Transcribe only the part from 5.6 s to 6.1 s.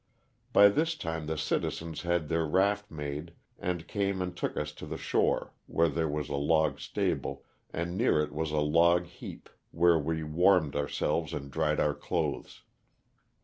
where there